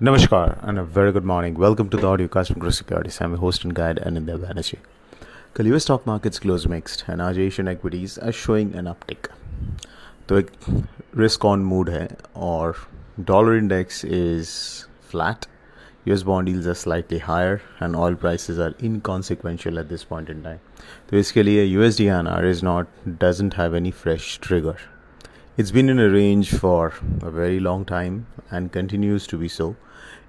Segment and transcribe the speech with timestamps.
[0.00, 1.54] Namaskar and a very good morning.
[1.54, 3.20] Welcome to the audiocast from Kotak Securities.
[3.20, 4.78] I'm your host and guide Anindya Banerjee.
[5.56, 9.26] कल US stock markets close mixed and आज Asian equities are showing an uptick
[10.28, 10.50] तो एक
[11.18, 12.06] risk on mood है
[12.48, 12.76] और
[13.30, 14.48] dollar index is
[15.10, 15.46] flat
[16.08, 20.42] US bond deals are slightly higher and oil prices are inconsequential at this point in
[20.42, 20.58] time
[21.10, 24.86] तो इसके लिए US D N R is not doesn't have any fresh trigger
[25.57, 29.75] It's been in a range for a very long time and continues to be so.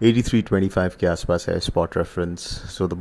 [0.02, 2.42] 83.25 के आसपास है spot reference.
[2.72, 2.98] So the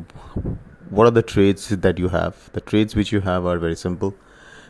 [0.90, 2.50] what are the trades that you have?
[2.54, 4.14] The trades which you have are very simple.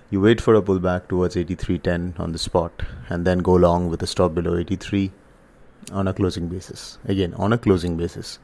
[0.09, 4.03] You wait for a pullback towards 83.10 on the spot and then go long with
[4.03, 5.11] a stop below 83
[5.91, 6.97] on a closing basis.
[7.05, 8.39] Again, on a closing basis.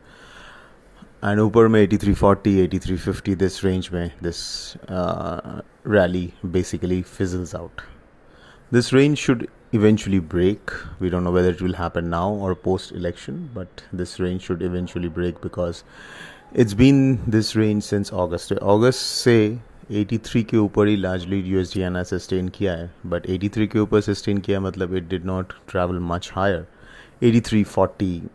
[1.21, 7.81] And ऊपर में 8340, 8350 this range में this uh, rally basically fizzles out.
[8.71, 10.71] This range should eventually break.
[10.99, 14.61] We don't know whether it will happen now or post election, but this range should
[14.61, 15.83] eventually break because
[16.53, 18.53] it's been this range since August.
[18.61, 19.59] August से
[19.91, 24.41] 83 के ऊपर ही largely USD आना sustain किया है but 83 के ऊपर sustain
[24.45, 26.65] किया मतलब it did not travel much higher
[27.21, 28.29] 8340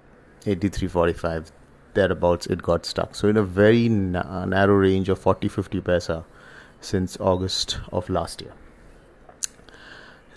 [0.46, 1.52] 8345
[1.94, 6.24] thereabouts it got stuck so in a very na- narrow range of 40 50 paisa
[6.80, 8.52] since august of last year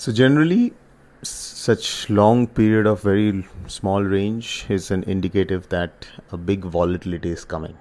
[0.02, 0.73] so generally
[1.23, 7.45] such long period of very small range is an indicative that a big volatility is
[7.45, 7.75] coming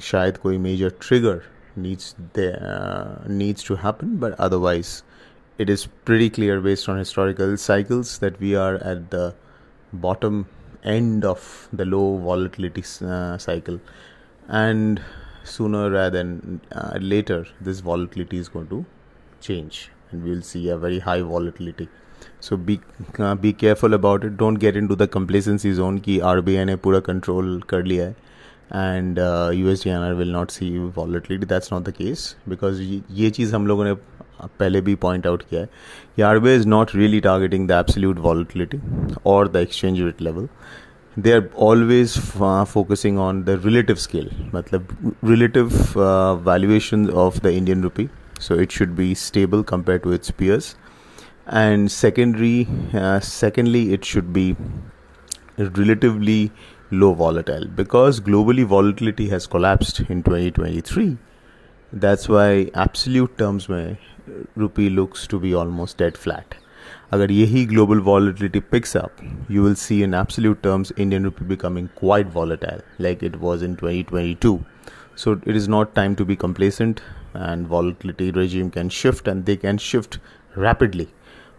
[0.00, 1.44] शायद कोई major trigger
[1.76, 5.02] needs the uh, needs to happen but otherwise
[5.58, 9.34] it is pretty clear based on historical cycles that we are at the
[9.92, 10.46] bottom
[10.82, 13.80] end of the low volatility uh, cycle
[14.48, 15.02] and
[15.44, 18.84] sooner rather than uh, later this volatility is going to
[19.40, 21.87] change and we'll see a very high volatility.
[22.41, 22.79] So be
[23.19, 26.75] be careful about it don't get into the complacency zone कि R B I ने
[26.85, 28.15] पूरा control कर लिया है
[28.75, 29.19] and
[29.55, 33.29] U S D N R will not see volatility that's not the case because ये
[33.29, 33.93] चीज़ हम लोगों ने
[34.41, 35.69] पहले भी पॉइंट आउट किया है
[36.15, 38.79] कि R B I is not really targeting the absolute volatility
[39.25, 40.47] और the exchange rate level
[41.15, 42.17] they are always
[42.67, 44.87] focusing on the relative scale मतलब
[45.25, 45.71] relative
[46.47, 50.75] valuation of the Indian rupee so it should be stable compared to its peers.
[51.45, 54.55] And secondary uh, secondly it should be
[55.57, 56.51] relatively
[56.91, 57.65] low volatile.
[57.67, 61.17] Because globally volatility has collapsed in 2023
[61.93, 63.97] that's why absolute terms mein
[64.55, 66.55] rupee looks to be almost dead flat.
[67.13, 71.87] Agar yehi global volatility picks up you will see in absolute terms indian rupee becoming
[71.99, 74.51] quite volatile like it was in 2022
[75.15, 77.01] so it is not time to be complacent
[77.37, 80.19] and volatility regime can shift and they can shift
[80.55, 81.09] rapidly.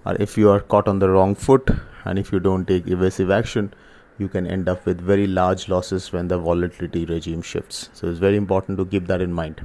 [0.05, 1.71] Or if you are caught on the wrong foot
[2.05, 3.73] and if you don't take evasive action
[4.19, 7.89] you can end up with very large losses when the volatility regime shifts.
[7.93, 9.65] So it's very important to keep that in mind.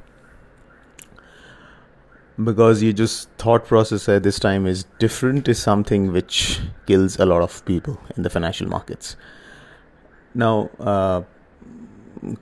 [2.44, 7.25] Because you just thought process at this time is different is something which kills a
[7.25, 9.16] lot of people in the financial markets.
[10.34, 11.22] Now uh,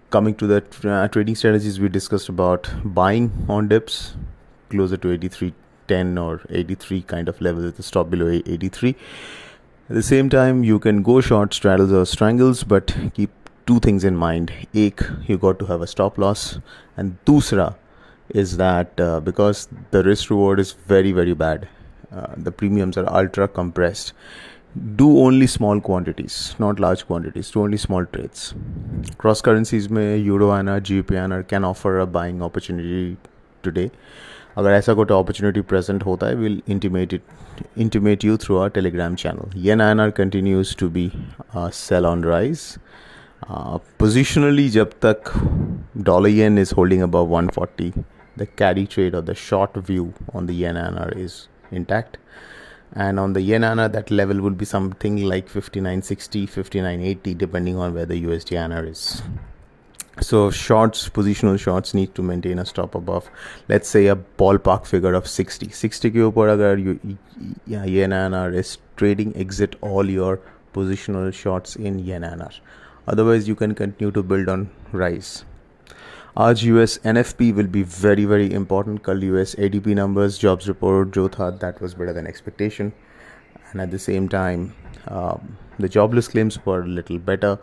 [0.10, 4.16] coming to the uh, trading strategies we discussed about buying on dips
[4.70, 8.96] closer to 83.10 or 83 kind of level at the stop below 83
[9.90, 13.32] at the same time you can go short straddles or strangles but keep
[13.72, 14.52] two things in mind.
[14.74, 16.60] Ek you got to have a stop loss.
[16.98, 17.76] And dusra
[18.30, 21.68] is that uh, because the risk reward is very very bad.
[22.12, 24.14] Uh, the premiums are ultra compressed
[24.78, 28.44] do only small quantities not large quantities do only small trades.
[29.22, 33.18] Cross currencies में euro आना G P आना can offer a buying opportunity
[33.64, 33.90] today
[34.58, 37.22] अगर ऐसा कोई opportunity present होता है will intimate it
[37.78, 41.12] intimate you through our Telegram channel yen I N R continues to be
[41.58, 42.64] sell on rise
[44.00, 45.34] positionally जब तक
[45.98, 47.42] dollar yen is holding above
[48.38, 51.34] the carry trade और the short view on the the yen are is
[51.76, 52.18] intact
[52.94, 57.94] and on the yen ana that level would be something like 5960 5980 depending on
[57.94, 59.22] where the usd ana is.
[60.20, 63.30] So shorts positional shorts need to maintain a stop above
[63.70, 67.18] let's say a ballpark figure of 60 60 ke upar agar you
[67.66, 70.40] yeah, yen ana is trading exit all your
[70.74, 72.50] positional shorts in yen ana.
[73.08, 75.46] otherwise you can continue to build on rise.
[76.40, 81.10] आज US NFP will be very very important कल U US ADP numbers jobs report
[81.16, 82.92] जो था that was better than expectation
[83.76, 84.66] and at the same time
[85.82, 87.58] the jobless claims were little better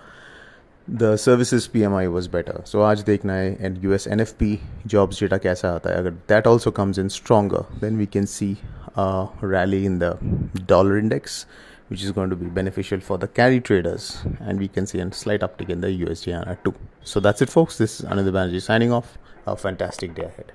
[0.88, 4.20] the services P M I was better so आज देखना है and U S N
[4.20, 8.06] F P jobs data कैसा आता है, अगर that also comes in stronger then we
[8.06, 8.56] can see
[8.98, 10.16] rally in the
[10.68, 11.46] dollar index
[11.88, 14.22] which is going to be beneficial for the carry traders.
[14.40, 16.74] And we can see a slight uptick in the USD too.
[17.02, 17.78] So that's it, folks.
[17.78, 19.18] This is Anindya Banerjee signing off.
[19.46, 20.52] A fantastic day ahead.